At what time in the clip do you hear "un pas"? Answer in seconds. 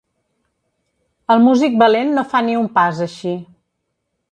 2.63-3.05